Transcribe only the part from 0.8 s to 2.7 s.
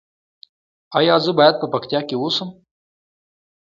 ایا زه باید په پکتیا کې اوسم؟